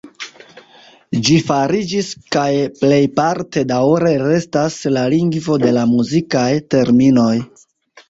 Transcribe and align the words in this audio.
Ĝi 1.27 1.35
fariĝis 1.49 2.09
kaj 2.37 2.47
plejparte 2.81 3.65
daŭre 3.75 4.17
restas 4.25 4.81
la 4.97 5.07
lingvo 5.19 5.63
de 5.69 5.79
la 5.81 5.89
muzikaj 5.95 6.51
terminoj. 6.77 7.33